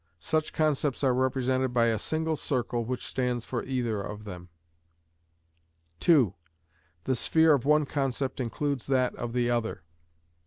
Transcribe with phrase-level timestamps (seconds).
[0.19, 4.49] Such concepts are represented by a single circle which stands for either of them.
[5.99, 6.33] (2.)
[7.03, 9.83] The sphere of one concept includes that of the other.